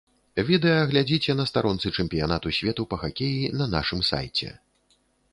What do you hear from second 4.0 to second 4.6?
сайце.